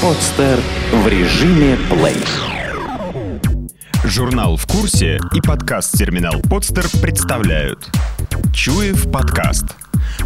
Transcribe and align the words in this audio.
Подстер 0.00 0.60
в 0.92 1.08
режиме 1.08 1.76
плей. 1.90 2.16
Журнал 4.04 4.56
«В 4.56 4.64
курсе» 4.64 5.18
и 5.34 5.40
подкаст-терминал 5.40 6.40
«Подстер» 6.48 6.84
представляют 7.02 7.88
Чуев 8.54 9.10
подкаст. 9.10 9.64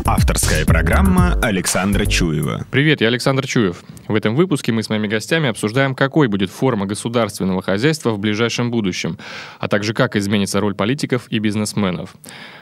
Авторская 0.04 0.66
программа 0.66 1.38
Александра 1.40 2.04
Чуева. 2.04 2.66
Привет, 2.70 3.00
я 3.00 3.08
Александр 3.08 3.46
Чуев. 3.46 3.82
В 4.08 4.14
этом 4.14 4.34
выпуске 4.34 4.72
мы 4.72 4.82
с 4.82 4.88
моими 4.88 5.06
гостями 5.06 5.48
обсуждаем, 5.48 5.94
какой 5.94 6.28
будет 6.28 6.50
форма 6.50 6.86
государственного 6.86 7.62
хозяйства 7.62 8.10
в 8.10 8.18
ближайшем 8.18 8.70
будущем, 8.70 9.16
а 9.58 9.68
также 9.68 9.94
как 9.94 10.16
изменится 10.16 10.60
роль 10.60 10.74
политиков 10.74 11.26
и 11.30 11.38
бизнесменов. 11.38 12.14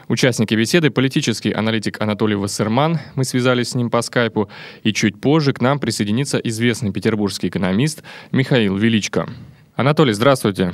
Участники 0.07 0.53
беседы– 0.53 0.89
политический 0.91 1.51
аналитик 1.51 1.99
Анатолий 1.99 2.35
Вассерман, 2.35 2.99
мы 3.15 3.23
связались 3.23 3.69
с 3.69 3.75
ним 3.75 3.89
по 3.89 4.01
скайпу, 4.01 4.49
и 4.83 4.93
чуть 4.93 5.19
позже 5.19 5.53
к 5.53 5.61
нам 5.61 5.79
присоединится 5.79 6.37
известный 6.37 6.91
петербургский 6.91 7.47
экономист 7.47 8.03
Михаил 8.31 8.77
Величко. 8.77 9.27
Анатолий, 9.75 10.13
здравствуйте. 10.13 10.73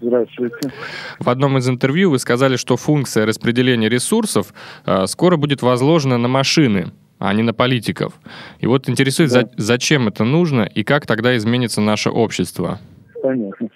Здравствуйте. 0.00 0.72
В 1.18 1.28
одном 1.28 1.58
из 1.58 1.68
интервью 1.68 2.10
вы 2.10 2.18
сказали, 2.18 2.56
что 2.56 2.76
функция 2.76 3.26
распределения 3.26 3.88
ресурсов 3.88 4.54
э, 4.86 5.06
скоро 5.06 5.36
будет 5.36 5.60
возложена 5.60 6.16
на 6.16 6.28
машины, 6.28 6.92
а 7.20 7.32
не 7.32 7.42
на 7.42 7.54
политиков. 7.54 8.14
И 8.58 8.66
вот 8.66 8.88
интересует, 8.88 9.30
да. 9.30 9.42
за, 9.42 9.50
зачем 9.56 10.08
это 10.08 10.24
нужно 10.24 10.62
и 10.62 10.82
как 10.82 11.06
тогда 11.06 11.36
изменится 11.36 11.80
наше 11.80 12.10
общество? 12.10 12.80
Понятно. 13.22 13.68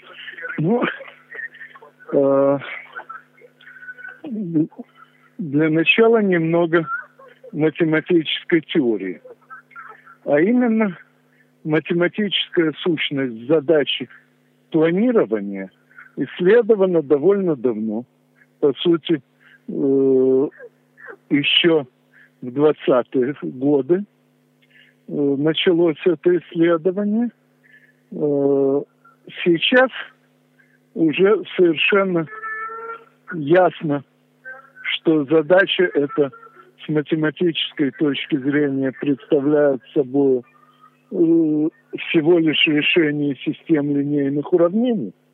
Ну, 0.59 0.83
э, 2.13 2.59
для 5.39 5.71
начала 5.71 6.21
немного 6.21 6.89
математической 7.53 8.61
теории. 8.63 9.21
А 10.25 10.41
именно 10.41 10.99
математическая 11.63 12.73
сущность 12.83 13.47
задачи 13.47 14.09
планирования– 14.71 15.71
исследовано 16.17 17.03
довольно 17.03 17.57
давно. 17.57 18.05
По 18.61 18.73
сути, 18.75 19.23
э, 19.69 20.49
еще 21.31 21.87
в 22.45 22.49
20-е 22.49 23.35
годы 23.43 24.05
э, 25.09 25.13
началось 25.13 25.99
это 26.05 26.39
исследование. 26.39 27.31
Э, 28.13 28.83
сейчас 29.45 29.91
уже 30.95 31.43
совершенно 31.57 32.27
ясно, 33.35 34.05
что 34.83 35.25
задача 35.25 35.85
эта 35.85 36.31
с 36.85 36.89
математической 36.89 37.91
точки 37.93 38.37
зрения 38.37 38.93
представляет 38.93 39.81
собой 39.95 40.43
всего 41.11 42.39
лишь 42.39 42.67
решение 42.67 43.37
систем 43.37 43.97
линейных 43.97 44.53
уравнений– 44.53 45.13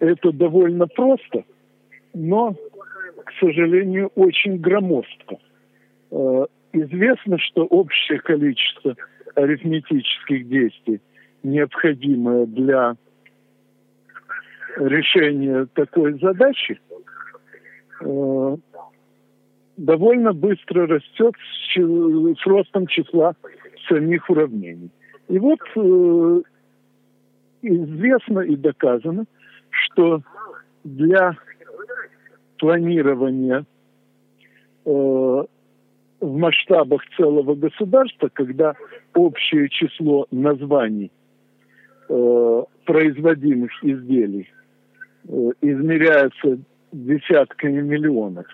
это 0.00 0.32
довольно 0.32 0.86
просто, 0.86 1.44
но, 2.14 2.54
к 3.24 3.32
сожалению, 3.40 4.10
очень 4.14 4.58
громоздко. 4.58 5.38
Известно, 6.72 7.38
что 7.38 7.64
общее 7.64 8.20
количество 8.20 8.94
арифметических 9.34 10.48
действий, 10.48 11.00
необходимое 11.42 12.46
для 12.46 12.94
решения 14.76 15.66
такой 15.74 16.18
задачи, 16.18 16.80
э, 18.00 18.56
довольно 19.76 20.32
быстро 20.32 20.86
растет 20.86 21.34
с 21.74 22.46
ростом 22.46 22.86
числа 22.86 23.34
самих 23.88 24.28
уравнений. 24.28 24.90
И 25.28 25.38
вот 25.38 25.60
э, 25.76 26.42
известно 27.62 28.40
и 28.40 28.56
доказано, 28.56 29.24
что 29.70 30.22
для 30.84 31.36
планирования 32.58 33.64
э, 34.84 35.44
в 36.20 36.36
масштабах 36.36 37.02
целого 37.16 37.54
государства, 37.54 38.28
когда 38.32 38.74
общее 39.14 39.68
число 39.68 40.26
названий 40.30 41.10
э, 42.08 42.62
производимых 42.84 43.70
изделий 43.82 44.50
э, 45.28 45.50
измеряется 45.60 46.58
десятками 46.92 47.80
миллионов, 47.80 48.46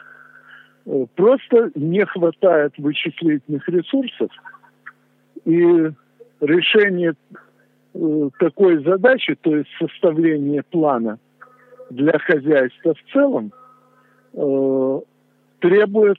э, 0.86 1.06
просто 1.14 1.70
не 1.74 2.04
хватает 2.04 2.74
вычислительных 2.78 3.68
ресурсов, 3.68 4.30
и 5.44 5.90
решение 6.40 7.14
Э, 7.94 8.28
такой 8.40 8.82
задачи, 8.82 9.36
то 9.40 9.54
есть 9.56 9.70
составление 9.78 10.62
плана 10.64 11.18
для 11.90 12.18
хозяйства 12.18 12.94
в 12.94 13.12
целом, 13.12 13.52
э, 14.32 15.00
требует 15.60 16.18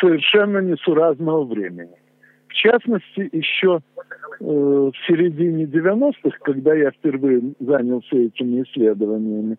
совершенно 0.00 0.58
несуразного 0.58 1.44
времени. 1.44 1.96
В 2.48 2.54
частности, 2.54 3.28
еще 3.32 3.80
э, 4.40 4.44
в 4.44 4.92
середине 5.06 5.64
90-х, 5.64 6.38
когда 6.42 6.74
я 6.74 6.90
впервые 6.90 7.52
занялся 7.60 8.16
этими 8.16 8.62
исследованиями, 8.62 9.56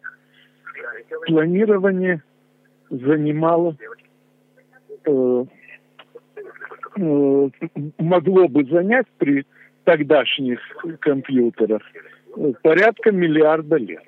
планирование 1.28 2.24
занимало 2.90 3.76
э, 5.06 5.46
э, 6.98 7.50
могло 7.98 8.48
бы 8.48 8.66
занять 8.66 9.08
при 9.18 9.46
тогдашних 9.84 10.60
компьютеров 11.00 11.82
порядка 12.62 13.12
миллиарда 13.12 13.78
лет. 13.78 14.04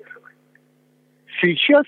Сейчас 1.40 1.84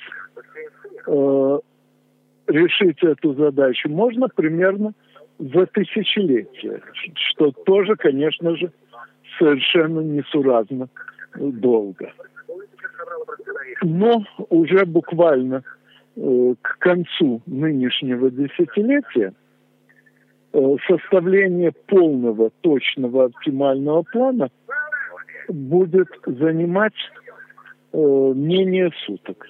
решить 2.47 3.03
эту 3.03 3.35
задачу 3.35 3.89
можно 3.89 4.29
примерно 4.29 4.93
за 5.39 5.67
тысячелетие, 5.67 6.81
что 7.15 7.51
тоже, 7.51 7.97
конечно 7.97 8.57
же, 8.57 8.71
совершенно 9.39 10.01
несуразно 10.01 10.89
долго. 11.37 12.13
Но 13.83 14.25
уже 14.51 14.85
буквально 14.87 15.65
э, 16.17 16.55
к 16.63 16.79
концу 16.79 17.43
нынешнего 17.47 18.31
десятилетия 18.31 19.35
Э, 20.57 20.77
составление 20.87 21.73
полного, 21.73 22.51
точного, 22.61 23.25
оптимального 23.25 24.05
плана 24.05 24.51
будет 25.49 26.07
занимать 26.27 26.95
э, 27.93 27.99
менее 27.99 28.93
суток 29.05 29.45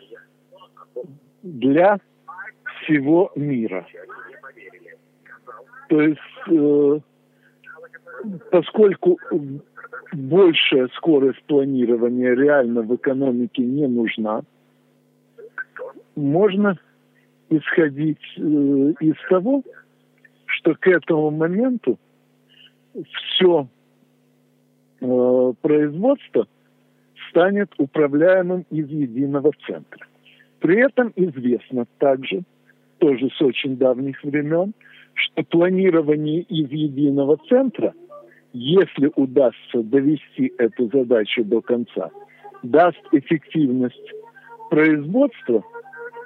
для 1.42 1.98
всего 2.84 3.32
мира. 3.34 3.86
То 5.88 6.00
есть, 6.00 6.20
э, 6.50 7.00
поскольку 8.50 9.18
большая 10.12 10.88
скорость 10.96 11.42
планирования 11.44 12.34
реально 12.34 12.82
в 12.82 12.94
экономике 12.94 13.62
не 13.62 13.86
нужна, 13.86 14.42
можно 16.16 16.78
исходить 17.50 18.22
э, 18.36 18.40
из 18.40 19.16
того, 19.28 19.62
что 20.46 20.74
к 20.74 20.86
этому 20.86 21.30
моменту 21.30 21.98
все 22.94 23.68
э, 25.00 25.52
производство 25.60 26.46
станет 27.30 27.70
управляемым 27.78 28.64
из 28.70 28.88
единого 28.88 29.50
центра. 29.66 30.06
При 30.60 30.80
этом 30.80 31.12
известно 31.16 31.86
также, 31.98 32.42
тоже 32.98 33.28
с 33.30 33.42
очень 33.42 33.76
давних 33.76 34.22
времен, 34.22 34.74
что 35.14 35.42
планирование 35.44 36.42
из 36.42 36.70
единого 36.70 37.38
центра, 37.48 37.94
если 38.52 39.10
удастся 39.16 39.82
довести 39.82 40.52
эту 40.58 40.88
задачу 40.88 41.44
до 41.44 41.60
конца, 41.60 42.10
даст 42.62 43.00
эффективность 43.12 44.12
производства 44.70 45.62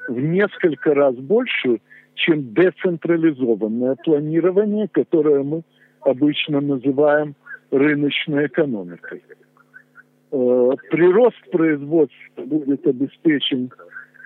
в 0.09 0.19
несколько 0.19 0.95
раз 0.95 1.15
большую, 1.17 1.81
чем 2.15 2.53
децентрализованное 2.55 3.97
планирование, 4.05 4.89
которое 4.89 5.43
мы 5.43 5.63
обычно 6.01 6.61
называем 6.61 7.35
рыночной 7.71 8.47
экономикой. 8.47 9.23
Э, 10.31 10.71
прирост 10.91 11.51
производства 11.51 12.43
будет 12.43 12.87
обеспечен, 12.87 13.71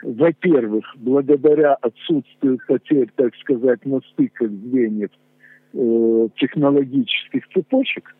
во-первых, 0.02 0.84
благодаря 0.96 1.74
отсутствию 1.74 2.58
потерь, 2.66 3.10
так 3.16 3.34
сказать, 3.36 3.84
на 3.86 4.00
стыках 4.12 4.50
звеньев 4.50 5.10
э, 5.72 6.28
технологических 6.36 7.48
цепочек. 7.48 8.14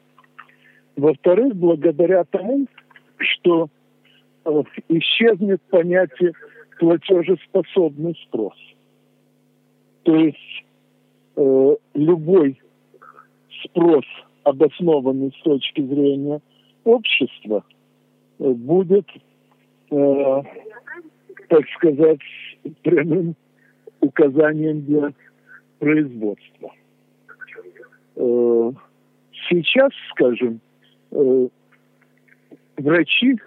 Во-вторых, 0.96 1.54
благодаря 1.56 2.24
тому, 2.24 2.66
что 3.18 3.68
э, 4.44 4.62
исчезнет 4.88 5.60
понятие 5.70 6.32
платежеспособный 6.78 8.16
спрос– 8.26 8.56
то 10.02 10.16
есть 10.16 10.64
э, 11.36 11.76
любой 11.94 12.60
спрос 13.64 14.04
обоснованный 14.42 15.32
с 15.38 15.42
точки 15.42 15.80
зрения 15.82 16.40
общества, 16.84 17.64
будет, 18.38 19.06
э, 19.90 20.42
так 21.52 21.68
сказать, 21.76 22.20
прямым 22.82 23.34
указанием 24.00 24.86
для 24.86 25.12
производства. 25.78 26.72
Э, 28.16 28.72
сейчас, 29.50 29.90
скажем, 30.12 30.60
э, 31.10 31.48
врачи 32.78 33.38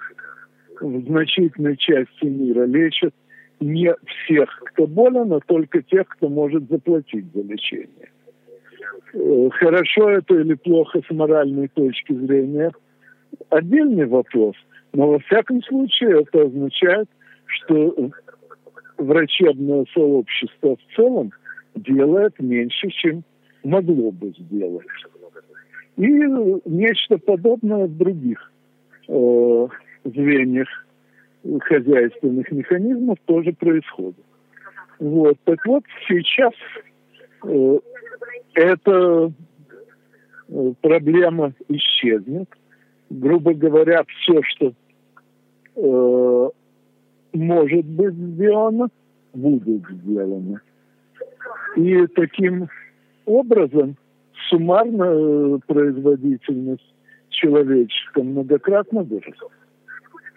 в 0.80 1.02
значительной 1.08 1.78
части 1.78 2.26
мира 2.26 2.66
лечат 2.66 3.14
не 3.60 3.92
всех, 4.06 4.50
кто 4.66 4.86
болен, 4.86 5.34
а 5.34 5.40
только 5.40 5.82
тех, 5.82 6.08
кто 6.10 6.30
может 6.30 6.70
заплатить 6.70 7.26
за 7.34 7.42
лечение. 7.42 8.12
Э, 9.14 9.50
хорошо 9.52 10.12
это 10.12 10.36
или 10.36 10.54
плохо 10.54 11.02
с 11.02 11.12
моральной 11.12 11.70
точки 11.70 12.14
зрения– 12.14 12.72
отдельный 13.50 14.06
вопрос. 14.06 14.56
Но 14.94 15.10
во 15.10 15.20
всяком 15.20 15.64
случае 15.64 16.22
это 16.22 16.44
означает, 16.44 17.10
что 17.56 18.12
врачебное 18.98 19.86
сообщество 19.94 20.76
в 20.78 20.96
целом 20.96 21.32
делает 21.76 22.40
меньше, 22.40 22.90
чем 22.90 23.24
могло 23.64 24.12
бы 24.12 24.34
сделать. 24.38 24.88
И 25.98 26.08
нечто 26.66 27.18
подобное 27.18 27.88
в 27.88 27.98
других 27.98 28.52
э, 29.08 29.68
звеньях 30.04 30.68
хозяйственных 31.62 32.52
механизмов 32.52 33.18
тоже 33.26 33.54
происходит. 33.54 34.26
Вот. 35.00 35.38
Так 35.46 35.66
вот, 35.66 35.84
сейчас 36.08 36.54
э, 37.44 37.80
эта 38.54 39.32
э, 40.50 40.74
проблема 40.82 41.54
исчезнет. 41.70 42.50
Грубо 43.10 43.54
говоря, 43.54 44.04
все, 44.08 44.42
что 44.44 44.74
э, 45.76 46.50
может 47.36 47.86
быть 47.86 48.14
сделано, 48.14 48.90
будет 49.34 49.84
сделано. 49.90 50.62
И 51.76 52.08
таким 52.08 52.68
образом 53.26 53.98
суммарно 54.50 55.04
э, 55.04 55.60
производительность 55.68 56.94
человеческая 57.30 58.24
многократно 58.24 59.04
выросла. 59.04 59.50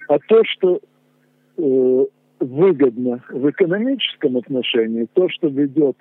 А 0.09 0.19
то, 0.19 0.43
что 0.45 0.81
э, 1.57 2.05
выгодно 2.41 3.23
в 3.31 3.51
экономическом 3.51 4.37
отношении, 4.37 5.07
то, 5.13 5.29
что 5.29 5.49
ведет 5.49 5.97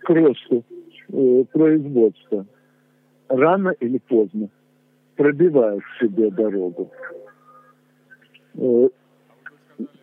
к 0.00 0.10
росту 0.10 0.64
э, 1.08 1.44
производства, 1.52 2.46
рано 3.28 3.74
или 3.80 3.98
поздно 3.98 4.48
пробивает 5.16 5.82
себе 6.00 6.30
дорогу. 6.30 6.90
Э, 8.54 8.88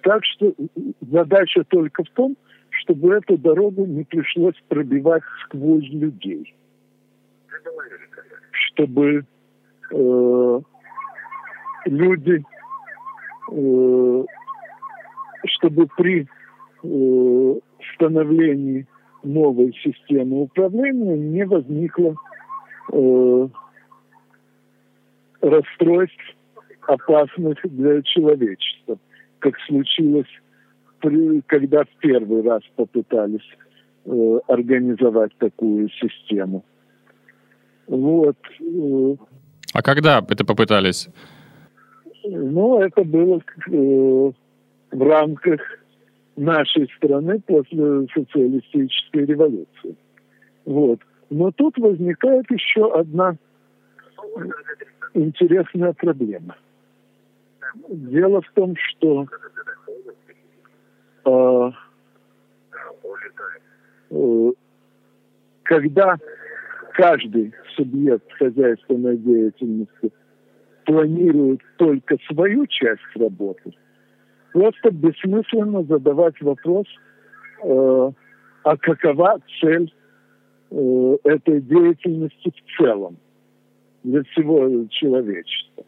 так 0.01 0.24
что 0.25 0.53
задача 1.01 1.63
только 1.63 2.03
в 2.03 2.09
том, 2.09 2.38
чтобы 2.69 3.15
эту 3.15 3.38
дорогу 3.38 3.85
не 3.85 4.03
пришлось 4.03 4.56
пробивать 4.68 5.24
сквозь 5.45 5.88
людей. 5.89 6.53
Чтобы 8.51 9.25
э, 9.91 10.62
люди, 11.85 12.44
э, 13.51 14.25
чтобы 15.45 15.88
при 15.97 16.27
э, 16.83 17.59
становлении 17.95 18.85
новой 19.23 19.73
системы 19.83 20.41
управления 20.44 21.18
не 21.18 21.45
возникло 21.45 22.15
э, 22.94 23.47
расстройств, 25.41 26.38
опасных 26.88 27.57
для 27.63 28.01
человечества, 28.01 28.97
как 29.39 29.56
случилось 29.68 30.28
при, 31.00 31.42
когда 31.48 31.84
в 31.84 31.89
первый 32.00 32.42
раз 32.44 32.62
попытались 32.75 33.48
э, 34.06 34.39
организовать 34.48 35.36
такую 35.38 35.89
систему. 35.89 36.63
Вот. 37.88 38.38
Э, 38.60 39.16
а 39.74 39.81
когда 39.81 40.25
это 40.28 40.45
попытались? 40.45 41.10
Ну, 42.24 42.81
это 42.81 43.04
было 43.04 43.42
э, 43.68 44.31
в 44.92 45.01
рамках 45.01 45.62
нашей 46.36 46.90
страны 46.95 47.40
после 47.45 48.07
социалистической 48.13 49.25
революции. 49.25 49.95
Вот. 50.66 51.00
Но 51.30 51.51
тут 51.51 51.78
возникает 51.78 52.50
еще 52.51 52.94
одна 52.94 53.36
интересная 55.13 55.94
проблема. 55.94 56.56
Дело 57.89 58.41
в 58.41 58.51
том, 58.53 58.75
что 58.75 59.27
э, 61.25 61.71
э, 64.12 64.51
когда 65.63 66.18
каждый 66.94 67.53
субъект 67.75 68.31
хозяйственной 68.33 69.18
деятельности 69.18 70.12
планирует 70.85 71.62
только 71.77 72.18
свою 72.31 72.65
часть 72.68 73.01
работы, 73.15 73.74
просто 74.53 74.91
бессмысленно 74.91 75.83
задавать 75.83 76.41
вопрос, 76.41 76.88
э, 77.63 78.12
а 78.63 78.77
какова 78.77 79.39
цель 79.62 79.94
э, 80.71 81.18
этой 81.23 81.62
деятельности 81.62 82.51
в 82.51 82.77
целом 82.77 83.18
для 84.03 84.23
всего 84.23 84.85
человечества. 84.89 85.83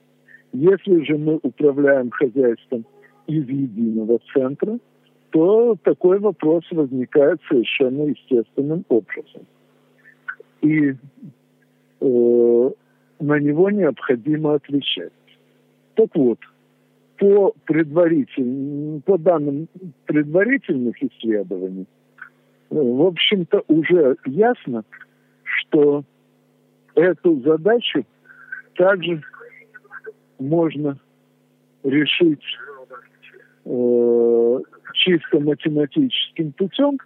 Если 0.52 1.04
же 1.04 1.18
мы 1.18 1.40
управляем 1.42 2.10
хозяйством 2.10 2.86
из 3.28 3.48
единого 3.48 4.20
центра, 4.34 4.80
то 5.30 5.76
такой 5.84 6.20
вопрос 6.20 6.64
возникает 6.72 7.40
совершенно 7.48 8.04
естественным 8.04 8.84
образом. 8.90 9.46
И 10.62 10.96
э, 12.02 12.72
на 13.20 13.40
него 13.40 13.70
необходимо 13.70 14.56
отвечать. 14.56 15.12
Так 15.94 16.10
вот, 16.16 16.40
по, 17.18 17.54
предварительным, 17.66 19.02
по 19.02 19.18
данным 19.18 19.68
предварительных 20.06 20.96
исследований, 21.04 21.86
э, 22.72 22.76
в 22.76 23.06
общем-то, 23.06 23.64
уже 23.68 24.18
ясно, 24.26 24.84
что 25.44 26.04
эту 26.96 27.40
задачу 27.42 28.06
также 28.76 29.22
можно 30.40 30.98
решить 31.84 32.44
э, 33.66 34.60
чисто 34.94 35.40
математическим 35.40 36.52
путем, 36.54 36.98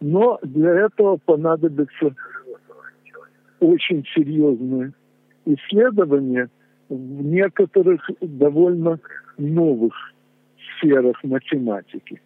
но 0.00 0.38
для 0.42 0.86
этого 0.86 1.16
понадобится 1.18 2.14
очень 3.60 4.04
серьезное 4.14 4.92
исследование 5.44 6.48
в 6.88 7.24
некоторых 7.24 8.08
довольно 8.20 8.98
новых 9.38 9.94
сферах 10.76 11.22
математики. 11.22 12.20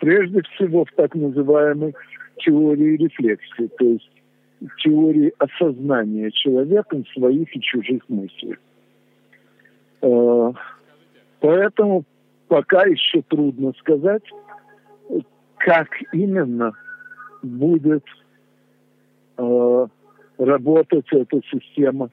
Прежде 0.00 0.42
всего 0.42 0.84
в 0.84 0.92
так 0.92 1.14
называемой 1.14 1.94
теории 2.38 2.96
рефлексии, 2.96 3.68
то 3.78 3.84
есть 3.84 4.10
теории 4.82 5.32
осознания 5.38 6.30
человеком 6.32 7.04
своих 7.14 7.54
и 7.54 7.60
чужих 7.60 8.02
мыслей. 8.08 8.56
Э, 10.00 10.52
поэтому 11.40 12.04
пока 12.48 12.84
еще 12.84 13.22
трудно 13.22 13.72
сказать, 13.78 14.22
как 15.58 15.88
именно 16.12 16.72
будет 17.42 18.04
э, 19.36 19.86
работать 20.38 21.06
эта 21.10 21.40
система 21.50 22.10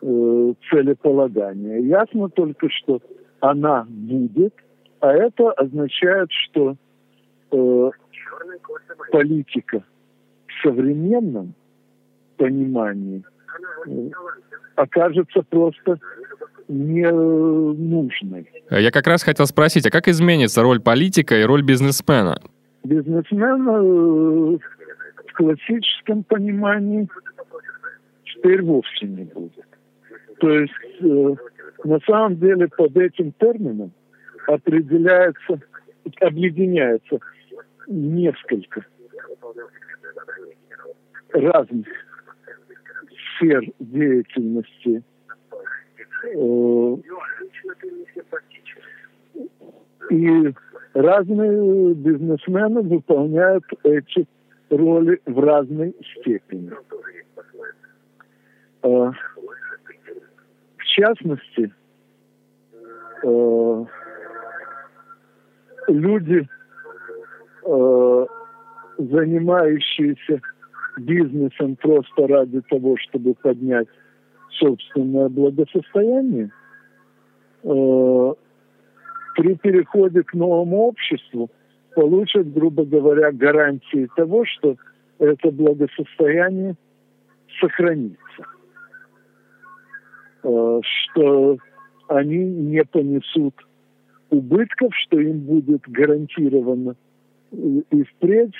э, 0.00 0.54
целеполагания. 0.70 1.78
Ясно 1.80 2.28
только, 2.28 2.68
что 2.70 3.00
она 3.40 3.84
будет, 3.88 4.54
а 5.00 5.12
это 5.12 5.50
означает, 5.52 6.30
что 6.30 6.76
политика 9.10 9.84
в 10.46 10.62
современном 10.62 11.54
понимании 12.36 13.22
окажется 14.74 15.42
просто 15.42 15.98
не 16.68 17.10
нужной. 17.10 18.48
Я 18.70 18.90
как 18.90 19.06
раз 19.06 19.22
хотел 19.22 19.46
спросить, 19.46 19.86
а 19.86 19.90
как 19.90 20.08
изменится 20.08 20.62
роль 20.62 20.80
политика 20.80 21.38
и 21.38 21.44
роль 21.44 21.62
бизнесмена? 21.62 22.40
Бизнесмена 22.84 23.70
э, 23.70 24.58
в 25.26 25.32
классическом 25.34 26.24
понимании 26.24 27.08
теперь 28.24 28.62
вовсе 28.62 29.06
не 29.06 29.24
будет. 29.24 29.66
То 30.40 30.50
есть 30.50 30.72
э, 31.00 31.34
на 31.84 31.98
самом 32.06 32.36
деле 32.36 32.68
под 32.68 32.96
этим 32.96 33.32
термином 33.32 33.92
определяется, 34.46 35.60
объединяется 36.20 37.18
несколько 37.86 38.84
разных 41.32 41.86
сфер 43.36 43.62
деятельности 43.78 45.02
и 50.10 50.54
разные 50.94 51.94
бизнесмены 51.94 52.82
выполняют 52.82 53.64
эти 53.82 54.26
роли 54.70 55.20
в 55.26 55.38
разной 55.38 55.94
степени. 56.18 56.70
Э, 58.82 59.10
в 60.76 60.84
частности, 60.84 61.72
э, 63.22 63.84
люди, 65.88 66.48
э, 67.64 68.26
занимающиеся 68.98 70.40
бизнесом 70.98 71.76
просто 71.76 72.26
ради 72.26 72.60
того, 72.62 72.96
чтобы 72.98 73.34
поднять 73.34 73.88
собственное 74.58 75.28
благосостояние, 75.28 76.50
при 77.62 79.54
переходе 79.56 80.22
к 80.22 80.34
новому 80.34 80.88
обществу 80.88 81.50
получат, 81.94 82.52
грубо 82.52 82.84
говоря, 82.84 83.32
гарантии 83.32 84.08
того, 84.16 84.44
что 84.44 84.76
это 85.18 85.50
благосостояние 85.50 86.74
сохранится, 87.60 88.46
э, 90.42 90.80
что 90.82 91.58
они 92.08 92.38
не 92.38 92.84
понесут 92.84 93.54
убытков, 94.30 94.94
что 95.04 95.20
им 95.20 95.40
будет 95.40 95.82
гарантирована 95.88 96.96
и 97.52 98.02
впредь 98.02 98.54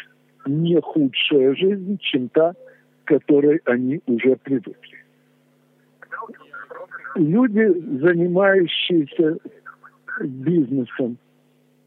не 0.47 0.81
худшая 0.81 1.55
жизнь, 1.55 1.99
чем 2.01 2.29
та, 2.29 2.53
к 3.05 3.09
которой 3.09 3.61
они 3.65 4.01
уже 4.07 4.37
привыкли. 4.37 5.02
Люди, 7.15 7.99
занимающиеся 8.01 9.39
бизнесом 10.21 11.19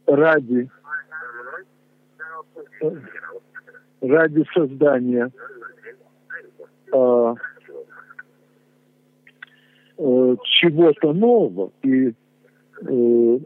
ради, 0.06 0.70
ради 4.02 4.46
создания 4.54 5.32
э, 6.94 7.34
э, 9.98 10.36
чего-то 10.44 11.14
нового 11.14 11.72
и, 11.82 12.14
э, 12.82 13.40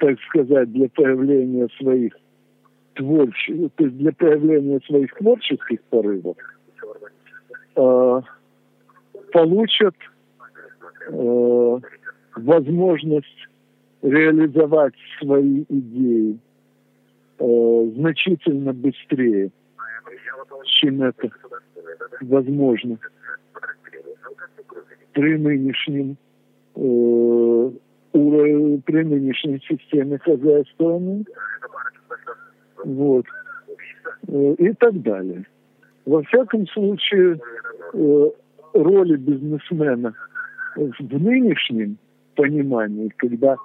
так 0.00 0.18
сказать, 0.28 0.72
для 0.72 0.88
появления 0.88 1.68
своих 1.78 2.14
есть 2.96 3.96
для 3.96 4.12
появления 4.12 4.80
своих 4.86 5.12
творческих 5.14 5.82
порывов, 5.84 6.36
получат 9.34 9.96
э, 11.08 11.78
возможность 12.36 13.48
реализовать 14.00 14.94
свои 15.18 15.64
идеи 15.68 16.38
э, 17.38 17.90
значительно 17.96 18.72
быстрее, 18.72 19.50
чем 20.78 21.02
это 21.02 21.30
возможно 22.20 22.96
при 25.14 25.36
нынешнем 25.36 26.16
э, 26.76 27.70
при 28.12 29.02
нынешней 29.02 29.60
системе 29.68 30.18
хозяйствования. 30.18 31.24
Вот. 32.84 33.26
Э, 34.28 34.54
и 34.58 34.72
так 34.74 35.02
далее. 35.02 35.44
Во 36.06 36.22
всяком 36.22 36.68
случае, 36.68 37.40
э, 37.94 38.30
роли 38.74 39.16
бизнесмена 39.16 40.14
в 40.76 41.18
нынешнем 41.22 41.96
понимании, 42.34 43.12
когда 43.16 43.56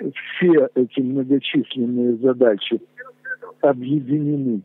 все 0.00 0.68
эти 0.74 1.00
многочисленные 1.00 2.16
задачи 2.16 2.80
объединены 3.60 4.62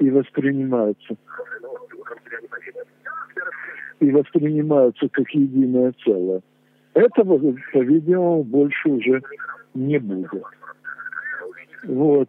и 0.00 0.10
воспринимаются 0.10 1.16
и 4.00 4.10
воспринимаются 4.10 5.08
как 5.08 5.28
единое 5.30 5.92
целое. 6.04 6.42
Этого, 6.94 7.38
по-видимому, 7.72 8.44
больше 8.44 8.88
уже 8.88 9.22
не 9.74 9.98
будет. 9.98 10.42
Вот. 11.84 12.28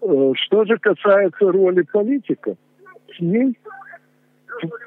Э, 0.00 0.32
что 0.34 0.64
же 0.64 0.78
касается 0.78 1.50
роли 1.52 1.82
политика, 1.82 2.56
с 3.16 3.20
ней, 3.20 3.58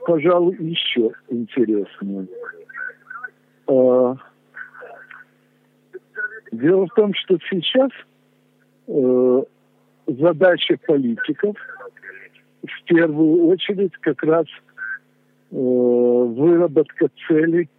пожалуй, 0.06 0.56
еще 0.60 1.12
интереснее. 1.30 2.28
Э, 3.68 4.16
дело 6.52 6.88
в 6.88 6.94
том, 6.96 7.14
что 7.14 7.38
сейчас 7.50 7.92
э, 8.88 9.44
задача 10.08 10.78
политиков 10.86 11.56
в 12.64 12.84
первую 12.86 13.48
очередь 13.48 13.94
как 14.02 14.24
раз 14.24 14.46
э, 14.48 15.56
выработка 15.56 17.10
целей 17.28 17.70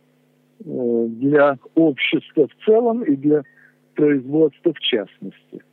для 0.65 1.59
общества 1.75 2.47
в 2.47 2.65
целом 2.65 3.03
и 3.03 3.17
для 3.17 3.43
производства 3.97 4.73
в 4.73 4.79
частности. 4.79 5.65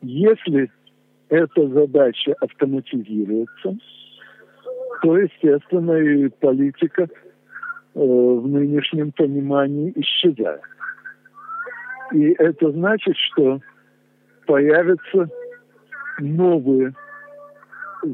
Если 0.00 0.70
эта 1.28 1.68
задача 1.68 2.34
автоматизируется, 2.40 3.76
то, 5.02 5.16
естественно, 5.16 5.92
и 5.92 6.28
политика 6.28 7.02
э, 7.02 7.08
в 7.94 8.48
нынешнем 8.48 9.12
понимании 9.12 9.92
исчезает. 9.94 10.62
И 12.12 12.34
это 12.38 12.70
значит, 12.72 13.16
что 13.16 13.60
появятся 14.46 15.28
новые 16.18 16.94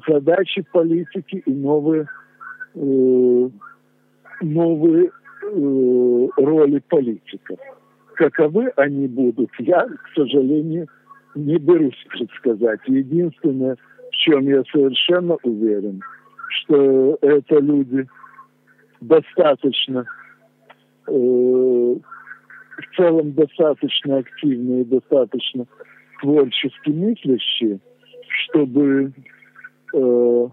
задачи 0.08 0.64
политики 0.72 1.42
и 1.46 1.52
новые, 1.52 2.08
э, 2.74 3.48
новые 4.40 5.04
э, 5.06 6.28
роли 6.36 6.82
политиков. 6.88 7.58
Каковы 8.14 8.72
они 8.76 9.06
будут, 9.06 9.50
я, 9.58 9.86
к 9.86 10.14
сожалению, 10.14 10.88
не 11.34 11.58
берусь 11.58 12.04
предсказать. 12.10 12.80
Единственное, 12.86 13.76
в 13.76 14.14
чем 14.16 14.42
я 14.48 14.62
совершенно 14.72 15.36
уверен– 15.42 16.00
что 16.54 17.18
это 17.20 17.58
люди 17.58 18.06
достаточно, 19.00 20.04
э, 21.08 21.12
в 21.12 22.96
целом 22.96 23.32
достаточно 23.32 24.18
активные, 24.18 24.84
достаточно 24.84 25.66
творчески 26.20 26.90
мыслящие, 26.90 27.80
чтобы 28.28 29.12
э, 29.94 30.48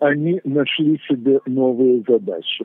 они 0.00 0.40
нашли 0.44 1.00
себе 1.08 1.40
новые 1.46 2.02
задачи. 2.06 2.64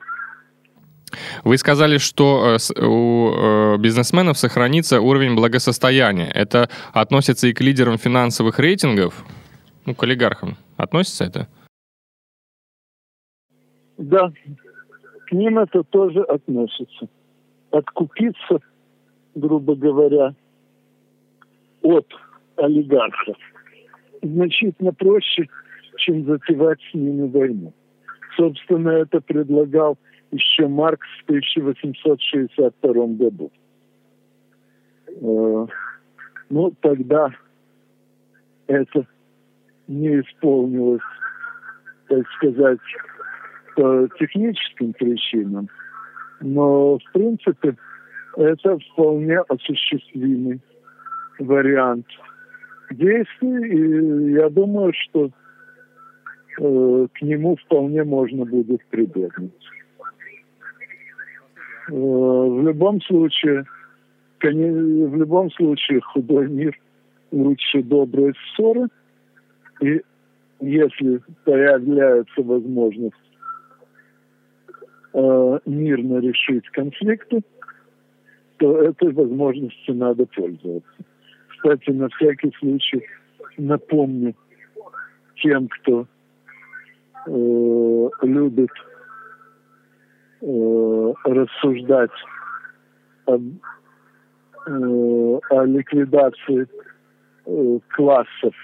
Вы 1.44 1.58
сказали, 1.58 1.98
что 1.98 2.56
э, 2.56 2.82
у 2.84 3.32
э, 3.32 3.78
бизнесменов 3.78 4.38
сохранится 4.38 5.00
уровень 5.00 5.34
благосостояния. 5.34 6.30
Это 6.32 6.68
относится 6.92 7.48
и 7.48 7.52
к 7.52 7.60
лидерам 7.60 7.98
финансовых 7.98 8.58
рейтингов, 8.58 9.24
ну, 9.86 9.94
к 9.94 10.02
олигархам. 10.02 10.56
Относится 10.76 11.24
это? 11.24 11.48
Да, 13.98 14.32
к 15.26 15.32
ним 15.32 15.58
это 15.58 15.82
тоже 15.82 16.22
относится. 16.22 17.08
Откупиться, 17.70 18.60
грубо 19.34 19.74
говоря, 19.74 20.34
от 21.82 22.06
олигархов 22.56 23.36
значительно 24.22 24.92
проще, 24.92 25.48
чем 25.96 26.24
затевать 26.24 26.78
с 26.90 26.94
ними 26.94 27.28
войну. 27.28 27.72
Собственно, 28.36 28.90
это 28.90 29.20
предлагал 29.20 29.98
еще 30.32 30.68
Маркс 30.68 31.06
в 31.20 31.30
1862 31.30 33.06
году. 33.06 33.50
Э, 35.08 35.66
ну, 36.50 36.72
тогда 36.80 37.30
это 38.66 39.06
не 39.88 40.20
исполнилось, 40.20 41.02
так 42.08 42.26
сказать, 42.36 42.78
по 43.76 44.08
техническим 44.18 44.92
причинам, 44.92 45.68
но 46.40 46.98
в 46.98 47.12
принципе 47.12 47.76
это 48.36 48.78
вполне 48.78 49.38
осуществимый 49.48 50.60
вариант 51.38 52.06
действий, 52.90 53.68
и 53.68 54.32
я 54.32 54.48
думаю, 54.48 54.92
что 54.92 55.30
э, 56.58 57.06
к 57.12 57.22
нему 57.22 57.56
вполне 57.56 58.04
можно 58.04 58.44
будет 58.44 58.84
прибегнуть. 58.86 59.52
Э, 61.90 61.92
в 61.92 62.62
любом 62.62 63.00
случае, 63.02 63.64
в 64.40 65.16
любом 65.16 65.50
случае 65.50 66.00
худой 66.00 66.48
мир 66.48 66.78
лучше 67.32 67.82
доброй 67.82 68.34
ссоры, 68.54 68.86
и 69.80 70.00
если 70.60 71.20
появляется 71.44 72.42
возможность 72.42 73.16
э, 75.14 75.58
мирно 75.66 76.18
решить 76.18 76.68
конфликты, 76.70 77.42
то 78.58 78.82
этой 78.82 79.12
возможностью 79.12 79.94
надо 79.94 80.26
пользоваться. 80.26 80.90
Кстати, 81.48 81.90
на 81.90 82.08
всякий 82.10 82.52
случай 82.58 83.02
напомню 83.56 84.34
тем, 85.42 85.68
кто 85.68 86.06
э, 87.26 88.08
любит 88.22 88.70
э, 90.40 91.12
рассуждать 91.24 92.10
об, 93.26 93.42
э, 94.66 95.40
о 95.50 95.64
ликвидации 95.64 96.66
э, 97.46 97.78
классов 97.94 98.54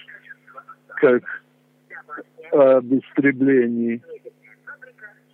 как 1.00 1.22
об 2.52 2.86
истреблении 2.92 4.02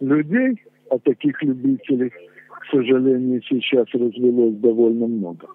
людей, 0.01 0.61
а 0.91 0.99
таких 0.99 1.41
любителей, 1.43 2.11
к 2.11 2.67
сожалению, 2.71 3.43
сейчас 3.49 3.87
развелось 3.93 4.57
довольно 4.57 5.07
много. 5.07 5.47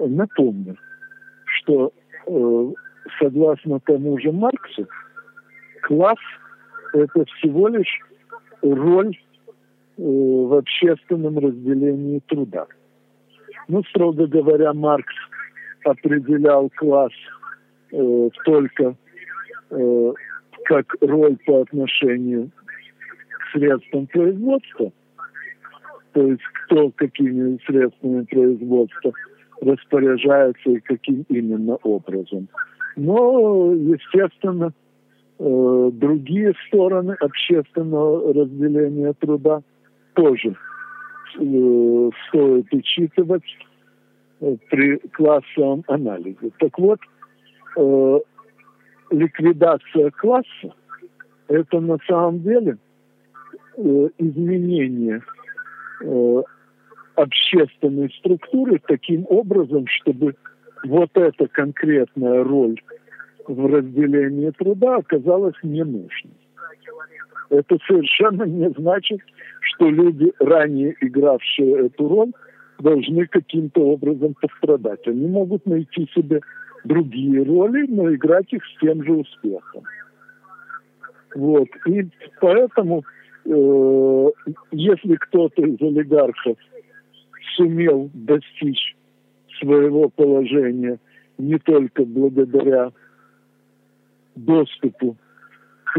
Напомню, 0.00 0.76
что 1.44 1.92
э, 2.26 2.72
согласно 3.20 3.80
тому 3.80 4.18
же 4.18 4.32
Марксу, 4.32 4.88
класс– 5.82 6.18
это 6.92 7.24
всего 7.36 7.68
лишь 7.68 8.00
роль 8.62 9.16
в 9.96 10.58
общественном 10.58 11.38
разделении 11.38 12.20
труда. 12.26 12.66
Ну, 13.68 13.82
строго 13.84 14.26
говоря, 14.26 14.72
Маркс 14.72 15.14
определял 15.84 16.70
класс 16.76 17.12
э, 17.92 18.28
только 18.44 18.94
э, 19.70 20.12
как 20.64 20.94
роль 21.00 21.36
по 21.46 21.62
отношению 21.62 22.50
к 23.30 23.58
средствам 23.58 24.06
производства, 24.06 24.92
то 26.12 26.26
есть 26.26 26.42
кто 26.64 26.90
какими 26.90 27.58
средствами 27.66 28.24
производства 28.24 29.12
распоряжается 29.60 30.70
и 30.70 30.80
каким 30.80 31.24
именно 31.28 31.76
образом. 31.76 32.48
Но, 32.96 33.72
естественно, 33.72 34.72
э, 35.38 35.90
другие 35.92 36.54
стороны 36.66 37.16
общественного 37.20 38.32
разделения 38.34 39.12
труда 39.14 39.62
тоже 40.16 40.56
э, 41.38 42.10
стоит 42.28 42.72
учитывать 42.72 43.44
э, 44.40 44.56
при 44.70 44.98
классовом 45.12 45.84
анализе. 45.86 46.50
Так 46.58 46.78
вот, 46.78 46.98
ликвидация 49.10 50.10
класса– 50.12 50.74
это 51.48 51.80
на 51.80 51.98
самом 52.08 52.40
деле 52.40 52.78
изменение 54.16 55.22
общественной 57.16 58.10
структуры 58.18 58.80
таким 58.88 59.26
образом, 59.28 59.86
чтобы 59.88 60.36
вот 60.84 61.10
эта 61.14 61.48
конкретная 61.48 62.42
роль 62.42 62.80
в 63.46 63.66
разделении 63.66 64.50
труда 64.50 64.96
оказалась 64.96 65.56
ненужной. 65.62 66.32
Это 67.50 67.78
совершенно 67.86 68.44
не 68.44 68.70
значит, 68.70 69.20
что 69.60 69.88
люди, 69.88 70.32
ранее 70.38 70.94
игравшие 71.00 71.86
эту 71.86 72.08
роль, 72.08 72.32
должны 72.78 73.26
каким-то 73.26 73.80
образом 73.80 74.34
пострадать. 74.40 75.06
Они 75.06 75.26
могут 75.26 75.66
найти 75.66 76.08
себе 76.14 76.40
другие 76.84 77.42
роли, 77.42 77.86
но 77.88 78.12
играть 78.14 78.52
их 78.52 78.62
с 78.64 78.80
тем 78.80 79.02
же 79.04 79.12
успехом. 79.12 79.84
Вот. 81.34 81.68
И 81.86 82.06
поэтому, 82.40 83.04
э, 83.44 84.30
если 84.72 85.14
кто-то 85.16 85.62
из 85.62 85.80
олигархов 85.80 86.56
сумел 87.56 88.10
достичь 88.14 88.96
своего 89.60 90.08
положения 90.08 90.98
не 91.38 91.58
только 91.58 92.04
благодаря 92.04 92.90
доступу 94.34 95.16
к, 95.84 95.98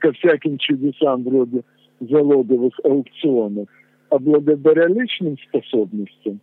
ко 0.00 0.12
всяким 0.12 0.58
чудесам 0.58 1.22
вроде 1.22 1.62
залоговых 2.00 2.72
аукционов, 2.82 3.68
а 4.08 4.18
благодаря 4.18 4.88
личным 4.88 5.36
способностям, 5.48 6.40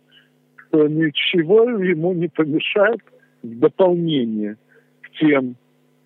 то 0.70 0.86
ничего 0.86 1.64
ему 1.64 2.14
не 2.14 2.28
помешает 2.28 3.00
в 3.42 3.58
дополнение 3.58 4.56
к 5.02 5.10
тем 5.18 5.56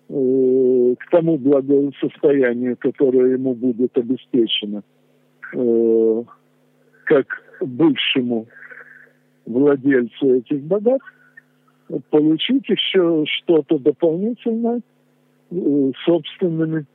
э, 0.09 0.95
к 0.99 1.09
тому 1.11 1.37
благосостоянию, 1.37 2.75
которое 2.77 3.33
ему 3.33 3.53
будет 3.53 3.97
обеспечено 3.97 4.83
э, 5.53 6.23
как 7.05 7.27
бывшему 7.61 8.47
владельцу 9.45 10.35
этих 10.35 10.61
богатств, 10.63 11.13
получить 12.09 12.67
еще 12.69 13.25
что-то 13.27 13.77
дополнительное 13.77 14.81
э, 15.51 15.91
собственными 16.05 16.85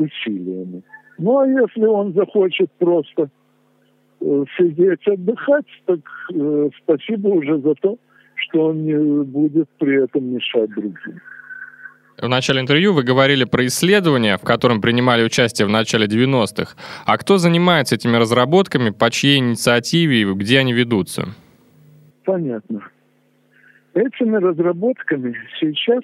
усилиями. 0.00 0.82
Ну 1.18 1.38
а 1.38 1.46
если 1.46 1.84
он 1.84 2.14
захочет 2.14 2.70
просто 2.78 3.28
э, 4.20 4.44
сидеть 4.56 5.06
отдыхать, 5.06 5.66
так 5.86 6.00
э, 6.34 6.70
спасибо 6.82 7.28
уже 7.28 7.58
за 7.60 7.74
то, 7.74 7.98
что 8.36 8.68
он 8.68 8.84
не 8.84 9.24
будет 9.24 9.68
при 9.78 10.02
этом 10.02 10.24
мешать 10.34 10.70
другим. 10.70 11.20
В 12.20 12.28
начале 12.28 12.60
интервью 12.60 12.92
вы 12.92 13.02
говорили 13.02 13.44
про 13.44 13.64
исследования, 13.66 14.36
в 14.36 14.42
котором 14.42 14.82
принимали 14.82 15.24
участие 15.24 15.66
в 15.66 15.70
начале 15.70 16.06
90-х. 16.06 16.76
А 17.06 17.16
кто 17.16 17.38
занимается 17.38 17.94
этими 17.94 18.16
разработками, 18.16 18.90
по 18.90 19.10
чьей 19.10 19.38
инициативе 19.38 20.22
и 20.22 20.34
где 20.34 20.58
они 20.58 20.74
ведутся? 20.74 21.28
Понятно. 22.24 22.82
Этими 23.94 24.36
разработками 24.36 25.34
сейчас 25.58 26.02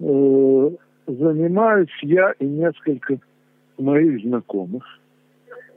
э, 0.00 0.70
занимаюсь 1.06 1.96
я 2.02 2.32
и 2.38 2.46
несколько 2.46 3.18
моих 3.78 4.22
знакомых. 4.22 4.84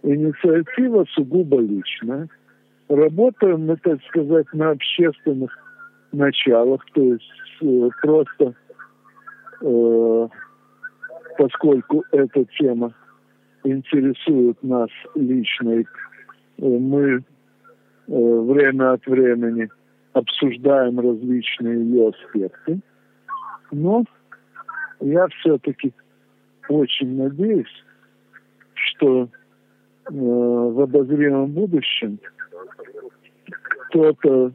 Инициатива 0.03 1.05
сугубо 1.13 1.59
личная. 1.59 2.27
Работаем 2.87 3.65
мы, 3.65 3.75
так 3.77 3.99
сказать, 4.07 4.47
на 4.53 4.71
общественных 4.71 5.51
началах, 6.11 6.85
то 6.93 7.01
есть 7.01 7.31
э, 7.61 7.89
просто 8.01 8.55
Э, 9.61 10.27
поскольку 11.37 12.03
эта 12.11 12.45
тема 12.59 12.93
интересует 13.63 14.61
нас 14.63 14.89
лично, 15.15 15.79
э, 15.79 15.83
мы 16.57 17.03
э, 17.09 17.21
время 18.07 18.93
от 18.93 19.05
времени 19.07 19.69
обсуждаем 20.13 20.99
различные 20.99 21.83
ее 21.83 22.09
аспекты. 22.09 22.79
Но 23.71 24.03
я 24.99 25.27
все-таки 25.27 25.93
очень 26.69 27.17
надеюсь, 27.17 27.83
что 28.73 29.29
в 30.09 30.81
обозримом 30.81 31.51
будущем 31.51 32.19
кто-то 33.87 34.53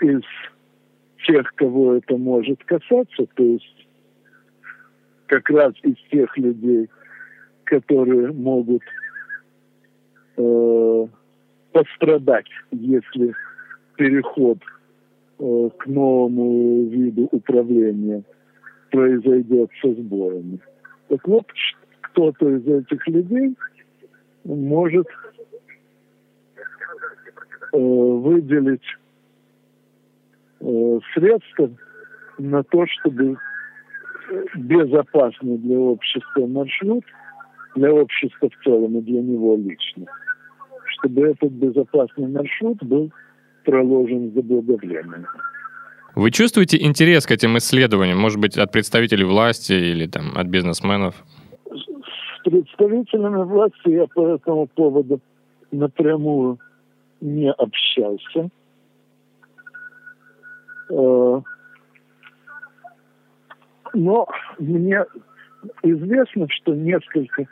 из 0.00 0.22
тех, 1.26 1.54
кого 1.54 1.94
это 1.94 2.16
может 2.16 2.62
касаться, 2.64 3.26
то 3.34 3.42
есть 3.42 3.86
как 5.26 5.48
раз 5.50 5.74
из 5.82 5.96
тех 6.10 6.36
людей, 6.38 6.88
которые 7.64 8.32
могут 8.32 8.82
э, 10.36 11.06
пострадать, 11.72 12.48
если 12.70 13.34
переход 13.96 14.58
э, 14.58 14.77
к 15.38 15.86
новому 15.86 16.84
виду 16.88 17.28
управления 17.30 18.22
произойдет 18.90 19.70
со 19.80 19.92
сбоями. 19.92 20.58
Так 21.08 21.26
вот, 21.28 21.46
кто-то 22.00 22.56
из 22.56 22.66
этих 22.66 23.06
людей 23.06 23.54
может 24.44 25.06
э, 27.72 27.78
выделить 27.78 28.82
Э, 30.60 30.98
средства 31.14 31.70
на 32.38 32.64
то, 32.64 32.84
чтобы 32.86 33.36
безопасный 34.56 35.56
для 35.58 35.78
общества 35.78 36.46
маршрут, 36.46 37.04
для 37.76 37.92
общества 37.92 38.50
в 38.50 38.64
целом 38.64 38.98
и 38.98 39.02
для 39.02 39.22
него 39.22 39.56
лично, 39.56 40.06
чтобы 40.86 41.28
этот 41.28 41.52
безопасный 41.52 42.26
маршрут 42.28 42.82
был 42.82 43.12
проложен 43.68 44.32
заблаговременно. 44.34 45.28
Вы 46.14 46.30
чувствуете 46.30 46.82
интерес 46.82 47.26
к 47.26 47.30
этим 47.30 47.58
исследованиям, 47.58 48.18
может 48.18 48.40
быть, 48.40 48.56
от 48.56 48.72
представителей 48.72 49.24
власти 49.24 49.72
или 49.72 50.06
там, 50.06 50.32
от 50.36 50.46
бизнесменов? 50.46 51.14
С 51.70 52.42
представителями 52.44 53.44
власти 53.44 53.90
я 53.90 54.06
по 54.06 54.26
этому 54.26 54.66
поводу 54.68 55.20
напрямую 55.70 56.58
не 57.20 57.52
общался. 57.52 58.48
Э, 60.90 61.40
Но 63.94 64.28
мне 64.58 65.04
известно, 65.82 66.46
что 66.48 66.74
несколько 66.74 67.42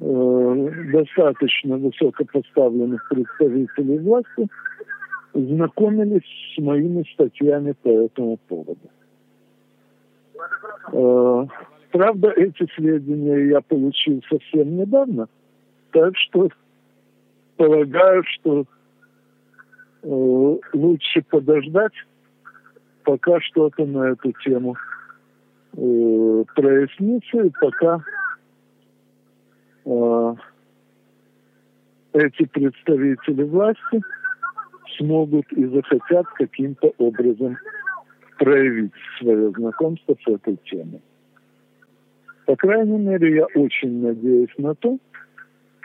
э, 0.00 0.70
достаточно 0.92 1.76
высокопоставленных 1.76 3.06
представителей 3.10 3.98
власти 3.98 4.48
знакомились 5.34 6.22
с 6.54 6.58
моими 6.60 7.04
статьями 7.12 7.74
по 7.82 7.88
этому 7.88 8.38
поводу. 8.48 8.78
Э, 10.92 11.46
правда, 11.90 12.30
эти 12.30 12.66
сведения 12.74 13.50
я 13.50 13.60
получил 13.60 14.22
совсем 14.28 14.76
недавно, 14.76 15.28
так 15.90 16.16
что 16.16 16.48
полагаю, 17.56 18.22
что 18.24 18.64
э, 20.02 20.56
лучше 20.72 21.22
подождать, 21.28 21.94
пока 23.02 23.40
что-то 23.40 23.84
на 23.84 24.10
эту 24.12 24.32
тему 24.44 24.76
э, 25.76 26.44
прояснится, 26.54 27.42
и 27.42 27.50
пока 27.60 28.04
эти 32.14 32.46
представители 32.46 33.42
власти 33.42 34.00
смогут 34.96 35.50
и 35.52 35.64
захотят 35.66 36.26
каким-то 36.34 36.92
образом 36.98 37.56
проявить 38.38 38.92
свое 39.18 39.50
знакомство 39.50 40.16
с 40.24 40.28
этой 40.28 40.58
темой. 40.64 41.00
По 42.46 42.56
крайней 42.56 42.98
мере, 42.98 43.36
я 43.36 43.46
очень 43.54 44.02
надеюсь 44.02 44.50
на 44.58 44.74
то, 44.74 44.98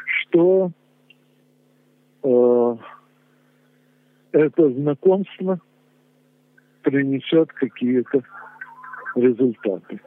что 0.06 0.72
э, 2.24 2.76
это 4.34 4.70
знакомство 4.74 5.60
принесет 6.82 7.52
какие-то 7.54 8.24
результаты. 9.16 10.02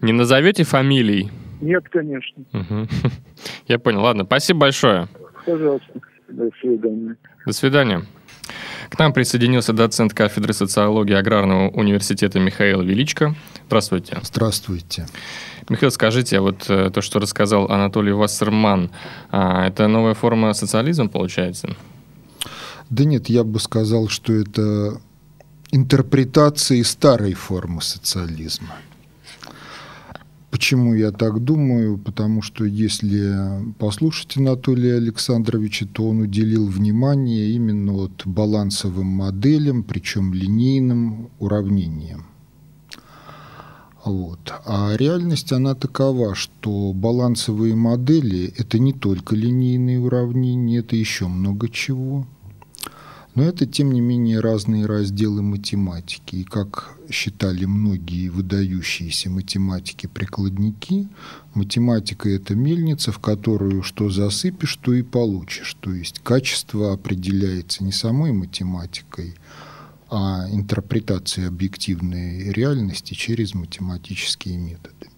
Не 0.00 0.12
назовете 0.12 0.64
фамилий? 0.64 1.30
Нет, 1.60 1.88
конечно. 1.88 2.44
Угу. 2.52 2.88
Я 3.68 3.78
понял. 3.78 4.00
Ладно, 4.00 4.24
спасибо 4.24 4.60
большое. 4.60 5.06
Пожалуйста. 5.44 6.00
До 6.28 6.50
свидания. 6.60 7.16
До 7.46 7.52
свидания. 7.52 8.00
К 8.90 8.98
нам 8.98 9.12
присоединился 9.12 9.72
доцент 9.72 10.14
кафедры 10.14 10.52
социологии 10.52 11.14
Аграрного 11.14 11.68
университета 11.70 12.38
Михаил 12.38 12.82
Величко. 12.82 13.34
Здравствуйте. 13.66 14.18
Здравствуйте. 14.22 15.06
Михаил, 15.68 15.90
скажите, 15.90 16.38
а 16.38 16.42
вот 16.42 16.66
э, 16.68 16.90
то, 16.92 17.00
что 17.00 17.18
рассказал 17.18 17.70
Анатолий 17.70 18.12
Вассерман, 18.12 18.90
а, 19.30 19.66
это 19.66 19.88
новая 19.88 20.14
форма 20.14 20.52
социализма, 20.52 21.08
получается? 21.08 21.74
Да 22.90 23.04
нет, 23.04 23.28
я 23.30 23.44
бы 23.44 23.58
сказал, 23.58 24.08
что 24.08 24.32
это 24.32 25.00
интерпретации 25.70 26.82
старой 26.82 27.32
формы 27.34 27.80
социализма. 27.80 28.74
Почему 30.54 30.94
я 30.94 31.10
так 31.10 31.40
думаю? 31.40 31.98
Потому 31.98 32.40
что 32.40 32.64
если 32.64 33.34
послушать 33.80 34.36
Анатолия 34.36 34.98
Александровича, 34.98 35.84
то 35.92 36.08
он 36.08 36.20
уделил 36.20 36.68
внимание 36.68 37.50
именно 37.50 37.92
вот 37.92 38.24
балансовым 38.24 39.08
моделям, 39.08 39.82
причем 39.82 40.32
линейным 40.32 41.30
уравнениям. 41.40 42.26
Вот. 44.04 44.52
А 44.64 44.94
реальность, 44.96 45.50
она 45.50 45.74
такова, 45.74 46.36
что 46.36 46.92
балансовые 46.92 47.74
модели– 47.74 48.54
это 48.56 48.78
не 48.78 48.92
только 48.92 49.34
линейные 49.34 49.98
уравнения, 49.98 50.78
это 50.78 50.94
еще 50.94 51.26
много 51.26 51.68
чего. 51.68 52.28
Но 53.34 53.42
это, 53.42 53.66
тем 53.66 53.92
не 53.92 54.00
менее, 54.00 54.38
разные 54.38 54.86
разделы 54.86 55.42
математики. 55.42 56.36
И 56.36 56.44
как 56.44 56.96
считали 57.10 57.64
многие 57.64 58.28
выдающиеся 58.28 59.28
математики-прикладники, 59.28 61.08
математика– 61.54 62.28
это 62.30 62.54
мельница, 62.54 63.10
в 63.10 63.18
которую 63.18 63.82
что 63.82 64.08
засыпешь, 64.08 64.76
то 64.76 64.92
и 64.92 65.02
получишь. 65.02 65.76
То 65.80 65.92
есть 65.92 66.20
качество 66.20 66.92
определяется 66.92 67.82
не 67.82 67.92
самой 67.92 68.32
математикой, 68.32 69.34
а 70.10 70.46
интерпретацией 70.50 71.48
объективной 71.48 72.52
реальности 72.52 73.14
через 73.14 73.52
математические 73.54 74.58
методы. 74.58 75.08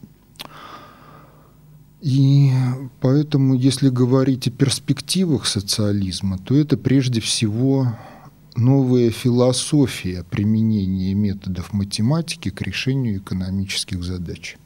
И 2.07 2.53
поэтому, 3.01 3.55
если 3.55 3.88
говорить 3.88 4.47
о 4.47 4.53
перспективах 4.53 5.45
социализма, 5.45 6.38
то 6.38 6.55
это 6.55 6.77
прежде 6.77 7.21
всего 7.21 7.99
новая 8.55 9.11
философия 9.11 10.23
применения 10.23 11.14
методов 11.14 11.73
математики 11.73 12.51
к 12.51 12.62
решению 12.62 13.19
экономических 13.19 14.05
задач. 14.05 14.57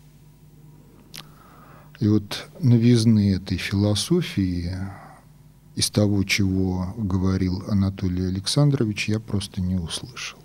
И 1.98 2.08
вот 2.08 2.46
новизны 2.60 3.32
этой 3.36 3.56
философии 3.56 4.76
из 5.76 5.88
того, 5.88 6.22
чего 6.24 6.92
говорил 6.98 7.64
Анатолий 7.68 8.26
Александрович, 8.26 9.08
я 9.08 9.18
просто 9.18 9.62
не 9.62 9.76
услышал. 9.76 10.38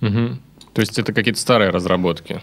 Угу. 0.00 0.38
То 0.72 0.80
есть 0.80 0.98
это 0.98 1.12
какие-то 1.12 1.38
старые 1.38 1.70
разработки? 1.70 2.42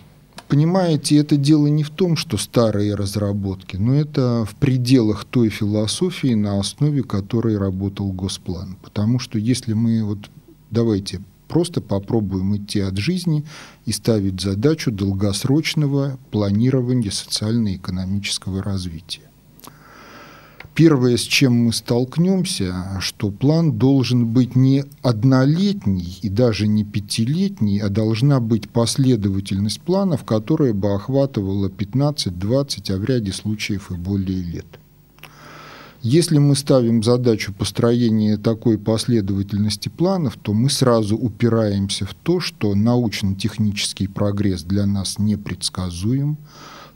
Понимаете, 0.50 1.18
это 1.18 1.38
дело 1.38 1.68
не 1.68 1.84
в 1.84 1.92
том, 1.92 2.18
что 2.18 2.36
старые 2.38 2.96
разработки, 2.96 3.76
но 3.76 3.94
это 3.94 4.46
в 4.50 4.56
пределах 4.56 5.26
той 5.26 5.50
философии, 5.50 6.34
на 6.34 6.60
основе 6.60 7.04
которой 7.04 7.56
работал 7.56 8.12
Госплан. 8.12 8.76
Потому 8.82 9.20
что 9.20 9.38
если 9.38 9.74
мы 9.74 10.04
вот 10.04 10.32
давайте 10.72 11.22
просто 11.48 11.82
попробуем 11.82 12.58
идти 12.58 12.80
от 12.80 12.98
жизни 12.98 13.46
и 13.86 13.92
ставить 13.92 14.42
задачу 14.42 14.92
долгосрочного 14.92 16.18
планирования 16.32 17.12
социально-экономического 17.12 18.64
развития. 18.64 19.29
Первое, 20.76 21.18
с 21.18 21.22
чем 21.22 21.66
мы 21.66 21.74
столкнемся, 21.74 23.00
что 23.02 23.32
план 23.32 23.74
должен 23.74 24.26
быть 24.26 24.56
не 24.56 24.86
однолетний 25.02 26.20
и 26.22 26.30
даже 26.30 26.68
не 26.68 26.86
пятилетний, 26.86 27.80
а 27.80 27.90
должна 27.90 28.40
быть 28.40 28.70
последовательность 28.70 29.82
планов, 29.82 30.24
которая 30.24 30.74
бы 30.74 30.94
охватывала 30.94 31.70
15, 31.70 32.40
20, 32.40 32.92
а 32.92 32.98
в 32.98 33.04
ряде 33.04 33.34
случаев 33.34 33.92
и 33.92 33.96
более 33.96 34.42
лет. 34.42 34.80
Если 36.02 36.38
мы 36.38 36.56
ставим 36.56 37.04
задачу 37.04 37.52
построения 37.52 38.38
такой 38.38 38.78
последовательности 38.78 39.90
планов, 39.90 40.38
то 40.42 40.54
мы 40.54 40.70
сразу 40.70 41.18
упираемся 41.18 42.06
в 42.06 42.14
то, 42.14 42.40
что 42.40 42.74
научно-технический 42.74 44.08
прогресс 44.08 44.64
для 44.64 44.86
нас 44.86 45.20
непредсказуем, 45.20 46.38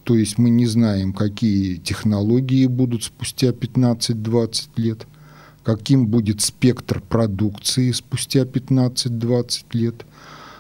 то 0.03 0.15
есть 0.15 0.37
мы 0.37 0.49
не 0.49 0.65
знаем, 0.65 1.13
какие 1.13 1.77
технологии 1.77 2.67
будут 2.67 3.03
спустя 3.03 3.49
15-20 3.49 4.69
лет, 4.75 5.07
каким 5.63 6.07
будет 6.07 6.41
спектр 6.41 7.01
продукции 7.01 7.91
спустя 7.91 8.41
15-20 8.41 9.65
лет. 9.73 10.05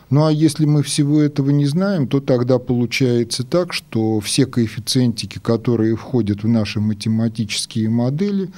Ну 0.09 0.25
а 0.25 0.31
если 0.31 0.65
мы 0.65 0.83
всего 0.83 1.21
этого 1.21 1.49
не 1.49 1.65
знаем, 1.65 2.07
то 2.07 2.21
тогда 2.21 2.57
получается 2.57 3.43
так, 3.43 3.73
что 3.73 4.19
все 4.21 4.45
коэффициентики, 4.45 5.39
которые 5.39 5.95
входят 5.95 6.43
в 6.43 6.47
наши 6.47 6.79
математические 6.79 7.89
модели, 7.89 8.49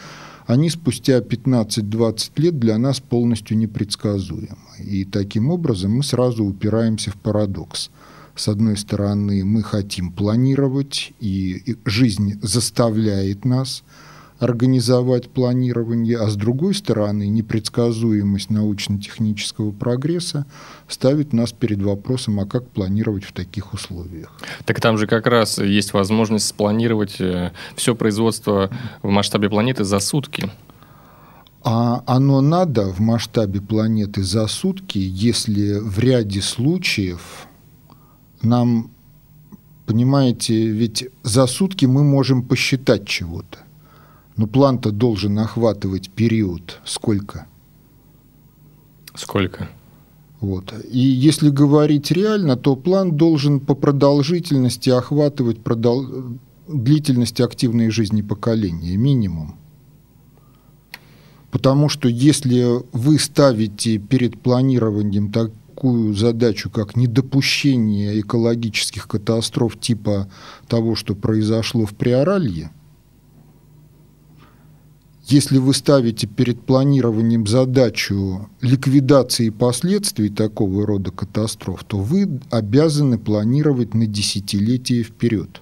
они 0.45 0.69
спустя 0.69 1.19
15-20 1.19 2.31
лет 2.35 2.59
для 2.59 2.77
нас 2.77 2.99
полностью 2.99 3.57
непредсказуемы. 3.57 4.57
И 4.79 5.03
таким 5.05 5.49
образом 5.49 5.93
мы 5.93 6.03
сразу 6.03 6.43
упираемся 6.43 7.09
в 7.09 7.15
парадокс– 7.15 7.89
с 8.35 8.47
одной 8.47 8.77
стороны, 8.77 9.45
мы 9.45 9.63
хотим 9.63 10.11
планировать, 10.11 11.13
и 11.19 11.77
жизнь 11.85 12.39
заставляет 12.41 13.45
нас 13.45 13.83
организовать 14.39 15.29
планирование, 15.29 16.17
а 16.17 16.29
с 16.29 16.35
другой 16.35 16.73
стороны, 16.73 17.27
непредсказуемость 17.27 18.49
научно-технического 18.49 19.71
прогресса 19.71 20.45
ставит 20.89 21.31
нас 21.31 21.53
перед 21.53 21.81
вопросом, 21.81 22.39
а 22.41 22.45
как 22.45 22.67
планировать 22.67 23.23
в 23.23 23.31
таких 23.31 23.73
условиях. 23.73 24.33
Так 24.65 24.81
там 24.81 24.97
же 24.97 25.07
как 25.07 25.27
раз 25.27 25.57
есть 25.57 25.93
возможность 25.93 26.47
спланировать 26.47 27.21
э, 27.21 27.51
все 27.75 27.95
производство 27.95 28.69
в 29.01 29.09
масштабе 29.09 29.49
планеты 29.49 29.85
за 29.85 29.99
сутки. 29.99 30.51
А 31.63 32.03
оно 32.05 32.41
надо 32.41 32.91
в 32.91 32.99
масштабе 32.99 33.61
планеты 33.61 34.21
за 34.21 34.47
сутки, 34.47 34.99
если 34.99 35.79
в 35.79 35.97
ряде 35.97 36.41
случаев 36.41 37.47
нам, 38.45 38.91
понимаете, 39.85 40.67
ведь 40.67 41.09
за 41.23 41.47
сутки 41.47 41.85
мы 41.85 42.03
можем 42.03 42.43
посчитать 42.43 43.07
чего-то. 43.07 43.59
Но 44.37 44.47
план-то 44.47 44.91
должен 44.91 45.39
охватывать 45.39 46.09
период 46.09 46.81
сколько? 46.85 47.47
Сколько? 49.15 49.69
Вот. 50.41 50.73
И 50.91 50.99
если 50.99 51.49
говорить 51.49 52.11
реально, 52.11 52.57
то 52.57 52.75
план 52.75 53.15
должен 53.15 53.59
по 53.59 53.75
продолжительности 53.75 54.89
охватывать 54.89 55.63
продол... 55.63 56.05
длительность 56.67 57.39
активной 57.39 57.89
жизни 57.89 58.21
поколения, 58.21 58.97
минимум. 58.97 59.55
Потому 61.51 61.87
что 61.87 62.09
если 62.09 62.83
вы 62.91 63.17
ставите 63.17 63.97
перед 63.97 64.41
планированием 64.41 65.31
так, 65.31 65.51
такую 65.85 66.15
задачу, 66.15 66.71
как 66.71 66.95
недопущение 66.95 68.19
экологических 68.19 69.07
катастроф 69.07 69.79
типа 69.79 70.27
того, 70.67 70.95
что 70.95 71.13
произошло 71.13 71.85
в 71.85 71.93
Приоралье, 71.93 72.71
если 75.27 75.59
вы 75.59 75.75
ставите 75.75 76.25
перед 76.25 76.59
планированием 76.65 77.45
задачу 77.45 78.49
ликвидации 78.61 79.51
последствий 79.51 80.29
такого 80.29 80.87
рода 80.87 81.11
катастроф, 81.11 81.83
то 81.83 81.97
вы 81.97 82.39
обязаны 82.49 83.19
планировать 83.19 83.93
на 83.93 84.07
десятилетия 84.07 85.03
вперед. 85.03 85.61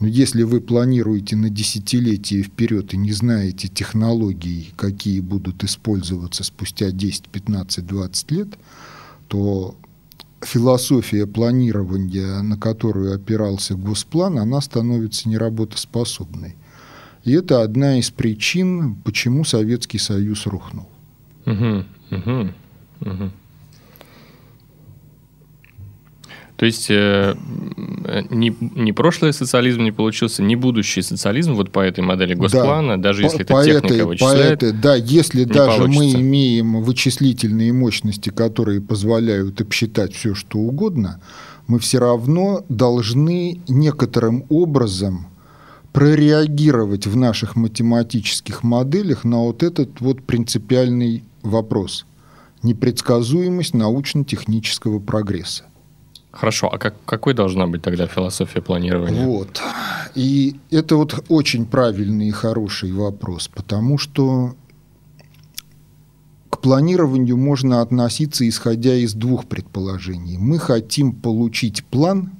Но 0.00 0.06
если 0.06 0.44
вы 0.44 0.60
планируете 0.60 1.34
на 1.34 1.50
десятилетия 1.50 2.42
вперед 2.42 2.94
и 2.94 2.96
не 2.96 3.12
знаете 3.12 3.66
технологий, 3.66 4.72
какие 4.76 5.20
будут 5.20 5.64
использоваться 5.64 6.44
спустя 6.44 6.92
10, 6.92 7.28
15, 7.28 7.84
20 7.84 8.30
лет, 8.30 8.48
то 9.26 9.74
философия 10.40 11.26
планирования, 11.26 12.40
на 12.42 12.56
которую 12.56 13.12
опирался 13.12 13.74
Госплан, 13.74 14.38
она 14.38 14.60
становится 14.60 15.28
неработоспособной. 15.28 16.54
И 17.24 17.32
это 17.32 17.62
одна 17.62 17.98
из 17.98 18.10
причин, 18.10 18.94
почему 18.94 19.44
Советский 19.44 19.98
Союз 19.98 20.46
рухнул. 20.46 20.88
Угу, 21.44 21.84
угу, 22.12 22.52
угу. 23.00 23.30
То 26.58 26.66
есть 26.66 26.90
э, 26.90 27.36
не, 28.30 28.52
не 28.60 28.92
прошлый 28.92 29.32
социализм 29.32 29.84
не 29.84 29.92
получился, 29.92 30.42
не 30.42 30.56
будущий 30.56 31.02
социализм 31.02 31.54
вот 31.54 31.70
по 31.70 31.78
этой 31.78 32.00
модели 32.00 32.34
госплана, 32.34 32.96
да, 32.96 33.10
даже 33.10 33.22
если 33.22 33.44
по, 33.44 33.58
это 33.58 33.64
техника 33.64 33.94
этой, 33.94 34.04
вычисляет. 34.06 34.58
По 34.60 34.64
этой, 34.66 34.72
да, 34.72 34.96
если 34.96 35.44
даже 35.44 35.78
получится. 35.78 36.18
мы 36.18 36.20
имеем 36.20 36.82
вычислительные 36.82 37.72
мощности, 37.72 38.30
которые 38.30 38.80
позволяют 38.80 39.60
обсчитать 39.60 40.12
все, 40.12 40.34
что 40.34 40.58
угодно, 40.58 41.20
мы 41.68 41.78
все 41.78 42.00
равно 42.00 42.64
должны 42.68 43.60
некоторым 43.68 44.44
образом 44.48 45.28
прореагировать 45.92 47.06
в 47.06 47.16
наших 47.16 47.54
математических 47.54 48.64
моделях 48.64 49.22
на 49.22 49.44
вот 49.44 49.62
этот 49.62 50.00
вот 50.00 50.24
принципиальный 50.24 51.22
вопрос– 51.42 52.04
непредсказуемость 52.64 53.74
научно-технического 53.74 54.98
прогресса. 54.98 55.64
Хорошо, 56.30 56.68
а 56.72 56.78
как, 56.78 56.94
какой 57.04 57.34
должна 57.34 57.66
быть 57.66 57.82
тогда 57.82 58.06
философия 58.06 58.60
планирования? 58.60 59.24
Вот. 59.24 59.60
И 60.14 60.56
это 60.70 60.96
вот 60.96 61.24
очень 61.28 61.64
правильный 61.66 62.28
и 62.28 62.32
хороший 62.32 62.92
вопрос, 62.92 63.48
потому 63.48 63.98
что 63.98 64.54
к 66.50 66.58
планированию 66.60 67.36
можно 67.36 67.80
относиться, 67.80 68.48
исходя 68.48 68.94
из 68.94 69.14
двух 69.14 69.46
предположений. 69.46 70.36
Мы 70.36 70.58
хотим 70.58 71.12
получить 71.12 71.84
план, 71.84 72.32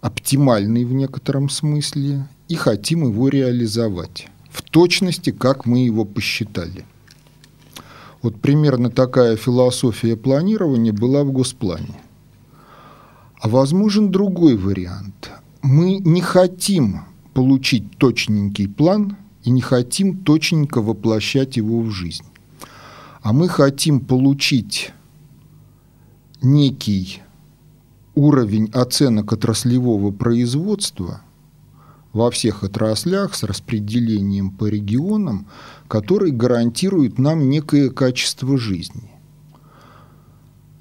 оптимальный 0.00 0.84
в 0.84 0.92
некотором 0.92 1.48
смысле, 1.48 2.28
и 2.48 2.54
хотим 2.54 3.04
его 3.04 3.28
реализовать 3.28 4.28
в 4.50 4.62
точности, 4.62 5.30
как 5.30 5.66
мы 5.66 5.84
его 5.84 6.04
посчитали. 6.04 6.84
Вот 8.22 8.40
примерно 8.40 8.90
такая 8.90 9.36
философия 9.36 10.16
планирования 10.16 10.92
была 10.92 11.24
в 11.24 11.32
Госплане. 11.32 12.03
А 13.44 13.48
возможен 13.48 14.10
другой 14.10 14.56
вариант. 14.56 15.30
Мы 15.60 15.98
не 15.98 16.22
хотим 16.22 17.02
получить 17.34 17.98
точненький 17.98 18.70
план 18.70 19.18
и 19.42 19.50
не 19.50 19.60
хотим 19.60 20.24
точненько 20.24 20.80
воплощать 20.80 21.58
его 21.58 21.82
в 21.82 21.90
жизнь. 21.90 22.24
А 23.20 23.34
мы 23.34 23.50
хотим 23.50 24.00
получить 24.00 24.94
некий 26.40 27.20
уровень 28.14 28.70
оценок 28.72 29.34
отраслевого 29.34 30.10
производства 30.10 31.20
во 32.14 32.30
всех 32.30 32.62
отраслях 32.64 33.34
с 33.34 33.42
распределением 33.42 34.52
по 34.52 34.64
регионам, 34.70 35.48
который 35.86 36.30
гарантирует 36.30 37.18
нам 37.18 37.50
некое 37.50 37.90
качество 37.90 38.56
жизни. 38.56 39.13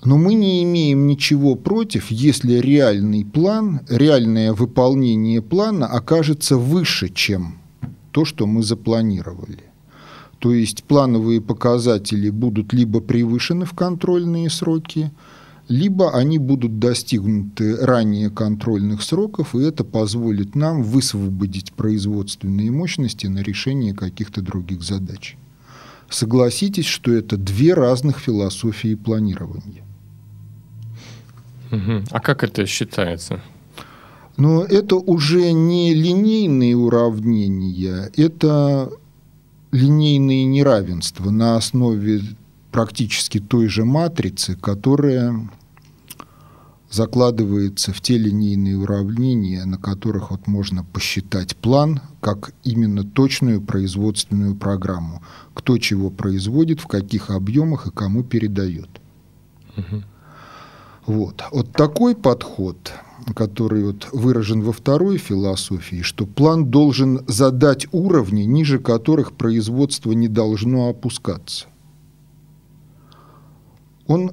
Но 0.05 0.17
мы 0.17 0.33
не 0.33 0.63
имеем 0.63 1.07
ничего 1.07 1.55
против, 1.55 2.11
если 2.11 2.55
реальный 2.55 3.23
план, 3.23 3.81
реальное 3.89 4.51
выполнение 4.51 5.41
плана 5.41 5.87
окажется 5.87 6.57
выше, 6.57 7.07
чем 7.07 7.59
то, 8.11 8.25
что 8.25 8.45
мы 8.45 8.63
запланировали. 8.63 9.63
То 10.39 10.53
есть 10.53 10.83
плановые 10.83 11.39
показатели 11.39 12.29
будут 12.29 12.73
либо 12.73 12.99
превышены 12.99 13.63
в 13.65 13.71
контрольные 13.71 14.49
сроки, 14.49 15.11
либо 15.69 16.13
они 16.13 16.37
будут 16.37 16.79
достигнуты 16.79 17.77
ранее 17.77 18.29
контрольных 18.29 19.01
сроков, 19.03 19.55
и 19.55 19.59
это 19.59 19.85
позволит 19.85 20.53
нам 20.53 20.83
высвободить 20.83 21.71
производственные 21.71 22.71
мощности 22.71 23.27
на 23.27 23.39
решение 23.39 23.93
каких-то 23.93 24.41
других 24.41 24.83
задач. 24.83 25.37
Согласитесь, 26.09 26.85
что 26.87 27.13
это 27.13 27.37
две 27.37 27.73
разных 27.73 28.19
философии 28.19 28.95
планирования. 28.95 29.82
А 32.11 32.19
как 32.19 32.43
это 32.43 32.65
считается? 32.65 33.41
Но 34.37 34.63
это 34.63 34.95
уже 34.95 35.51
не 35.51 35.93
линейные 35.93 36.75
уравнения, 36.75 38.11
это 38.15 38.91
линейные 39.71 40.45
неравенства 40.45 41.29
на 41.29 41.55
основе 41.55 42.21
практически 42.71 43.39
той 43.39 43.67
же 43.67 43.85
матрицы, 43.85 44.55
которая 44.55 45.49
закладывается 46.89 47.91
в 47.91 48.01
те 48.01 48.17
линейные 48.17 48.77
уравнения, 48.77 49.65
на 49.65 49.77
которых 49.77 50.29
вот 50.29 50.45
можно 50.47 50.83
посчитать 50.83 51.55
план 51.55 52.01
как 52.21 52.53
именно 52.63 53.03
точную 53.03 53.61
производственную 53.61 54.55
программу. 54.55 55.23
Кто 55.55 55.77
чего 55.79 56.11
производит, 56.11 56.79
в 56.79 56.87
каких 56.87 57.31
объемах 57.31 57.87
и 57.87 57.91
кому 57.91 58.23
передает. 58.23 58.89
Угу. 59.75 60.03
Вот. 61.05 61.43
вот 61.51 61.71
такой 61.71 62.15
подход, 62.15 62.93
который 63.35 63.83
вот 63.83 64.07
выражен 64.11 64.61
во 64.61 64.71
второй 64.71 65.17
философии, 65.17 66.01
что 66.01 66.25
план 66.25 66.65
должен 66.65 67.23
задать 67.27 67.87
уровни, 67.91 68.43
ниже 68.43 68.79
которых 68.79 69.33
производство 69.33 70.11
не 70.11 70.27
должно 70.27 70.89
опускаться. 70.89 71.65
Он 74.07 74.31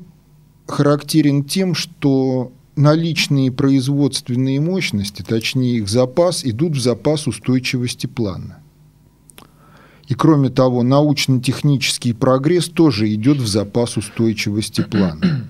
характерен 0.66 1.44
тем, 1.44 1.74
что 1.74 2.52
наличные 2.76 3.52
производственные 3.52 4.60
мощности, 4.60 5.22
точнее 5.22 5.78
их 5.78 5.88
запас, 5.88 6.44
идут 6.44 6.72
в 6.76 6.80
запас 6.80 7.26
устойчивости 7.26 8.06
плана. 8.06 8.58
И 10.08 10.14
кроме 10.14 10.50
того, 10.50 10.82
научно-технический 10.82 12.12
прогресс 12.12 12.68
тоже 12.68 13.12
идет 13.14 13.38
в 13.38 13.46
запас 13.46 13.96
устойчивости 13.96 14.82
плана. 14.82 15.48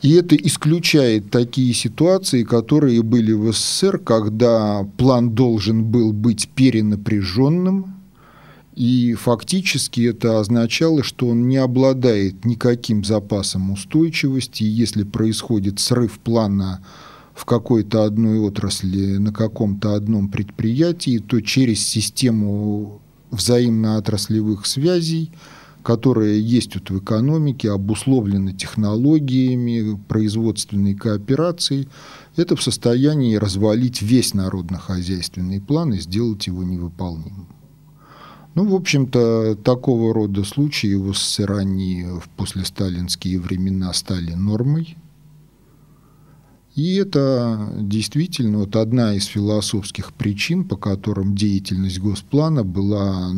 И 0.00 0.12
это 0.12 0.36
исключает 0.36 1.30
такие 1.30 1.74
ситуации, 1.74 2.44
которые 2.44 3.02
были 3.02 3.32
в 3.32 3.52
СССР, 3.52 3.98
когда 3.98 4.86
план 4.96 5.30
должен 5.30 5.84
был 5.84 6.12
быть 6.12 6.48
перенапряженным, 6.54 7.96
и 8.76 9.14
фактически 9.14 10.02
это 10.02 10.38
означало, 10.38 11.02
что 11.02 11.26
он 11.26 11.48
не 11.48 11.56
обладает 11.56 12.44
никаким 12.44 13.02
запасом 13.02 13.72
устойчивости, 13.72 14.62
если 14.62 15.02
происходит 15.02 15.80
срыв 15.80 16.20
плана 16.20 16.84
в 17.34 17.44
какой-то 17.44 18.04
одной 18.04 18.38
отрасли, 18.38 19.16
на 19.16 19.32
каком-то 19.32 19.94
одном 19.94 20.28
предприятии, 20.28 21.18
то 21.18 21.40
через 21.40 21.84
систему 21.84 23.00
взаимно-отраслевых 23.32 24.64
связей– 24.64 25.32
которая 25.82 26.34
есть 26.34 26.74
вот 26.74 26.90
в 26.90 26.98
экономике, 26.98 27.70
обусловлена 27.70 28.52
технологиями, 28.52 29.98
производственной 30.08 30.94
кооперацией, 30.94 31.88
это 32.36 32.56
в 32.56 32.62
состоянии 32.62 33.36
развалить 33.36 34.02
весь 34.02 34.34
народно-хозяйственный 34.34 35.60
план 35.60 35.94
и 35.94 35.98
сделать 35.98 36.46
его 36.46 36.62
невыполнимым. 36.62 37.48
Ну, 38.54 38.64
в 38.68 38.74
общем-то, 38.74 39.56
такого 39.62 40.12
рода 40.12 40.42
случаи 40.42 40.94
в 40.94 41.14
СССР 41.14 41.52
они 41.52 42.04
в 42.04 42.28
послесталинские 42.30 43.38
времена 43.38 43.92
стали 43.92 44.32
нормой. 44.32 44.96
И 46.74 46.94
это 46.94 47.72
действительно 47.76 48.58
вот 48.58 48.76
одна 48.76 49.14
из 49.14 49.26
философских 49.26 50.12
причин, 50.12 50.64
по 50.64 50.76
которым 50.76 51.34
деятельность 51.34 51.98
Госплана 51.98 52.64
была 52.64 53.32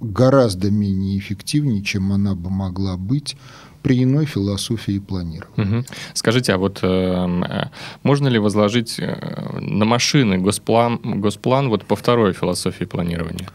гораздо 0.00 0.70
менее 0.70 1.18
эффективнее, 1.18 1.82
чем 1.82 2.12
она 2.12 2.34
бы 2.34 2.50
могла 2.50 2.96
быть 2.96 3.36
при 3.82 4.02
иной 4.02 4.26
философии 4.26 4.98
планирования. 4.98 5.78
Угу. 5.78 5.86
Скажите, 6.14 6.52
а 6.52 6.58
вот 6.58 6.80
эм, 6.82 7.44
э, 7.44 7.70
можно 8.02 8.26
ли 8.28 8.38
возложить 8.38 8.98
э, 8.98 9.58
на 9.60 9.84
машины 9.84 10.38
госплан, 10.38 10.98
госплан 11.20 11.68
вот 11.68 11.84
по 11.84 11.94
второй 11.94 12.32
философии 12.32 12.84
планирования? 12.84 13.48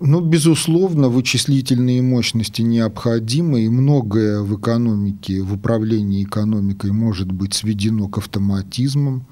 Ну, 0.00 0.20
безусловно, 0.20 1.08
вычислительные 1.08 2.02
мощности 2.02 2.62
необходимы, 2.62 3.60
и 3.60 3.68
многое 3.68 4.40
в 4.40 4.58
экономике, 4.58 5.42
в 5.42 5.54
управлении 5.54 6.24
экономикой 6.24 6.90
может 6.90 7.30
быть 7.30 7.54
сведено 7.54 8.08
к 8.08 8.18
автоматизмам. 8.18 9.26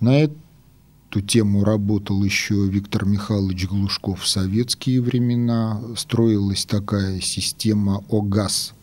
На 0.00 0.30
эту 1.14 1.20
тему 1.20 1.62
работал 1.62 2.24
еще 2.24 2.66
Виктор 2.66 3.04
Михайлович 3.04 3.68
Глушков 3.68 4.22
в 4.22 4.26
советские 4.26 5.00
времена. 5.00 5.80
Строилась 5.96 6.66
такая 6.66 7.20
система 7.20 8.02
ОГАЗ. 8.10 8.74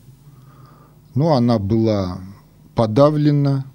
Но 1.14 1.34
она 1.34 1.58
была 1.58 2.20
подавлена 2.74 3.66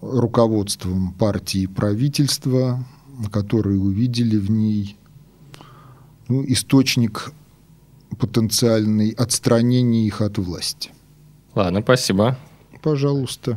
руководством 0.00 1.12
партии 1.12 1.62
и 1.62 1.66
правительства, 1.68 2.84
которые 3.30 3.78
увидели 3.78 4.36
в 4.36 4.50
ней 4.50 4.96
ну, 6.26 6.44
источник 6.48 7.32
потенциальный 8.18 9.10
отстранения 9.10 10.04
их 10.04 10.20
от 10.20 10.38
власти. 10.38 10.90
Ладно, 11.54 11.80
спасибо. 11.80 12.36
Пожалуйста. 12.82 13.56